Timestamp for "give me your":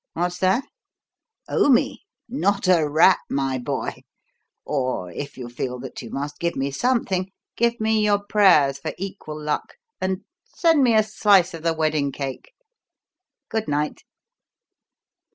7.55-8.17